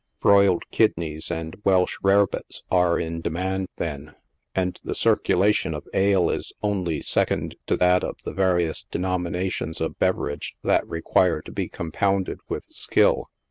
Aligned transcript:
Broiled 0.19 0.63
kidneys 0.71 1.29
and 1.29 1.57
Welch 1.63 1.99
rarebits 2.01 2.63
are 2.71 2.99
in 2.99 3.21
de 3.21 3.29
mand 3.29 3.67
then, 3.77 4.15
and 4.55 4.79
the 4.83 4.95
circulation 4.95 5.75
of 5.75 5.85
ale 5.93 6.27
is 6.31 6.51
only 6.63 7.03
second 7.03 7.55
to 7.67 7.77
that 7.77 8.03
of 8.03 8.17
the 8.23 8.33
various 8.33 8.83
denominations 8.89 9.79
of 9.79 9.99
beverage 9.99 10.55
that 10.63 10.87
require 10.87 11.39
to 11.43 11.51
be 11.51 11.69
compounded 11.69 12.39
with 12.49 12.65
skill. 12.71 13.29